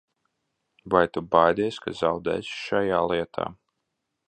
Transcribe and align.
Vai 0.93 1.01
tu 1.17 1.23
baidies, 1.35 1.77
ka 1.85 1.95
zaudēsi 2.01 2.57
šajā 2.63 3.05
lietā? 3.13 3.49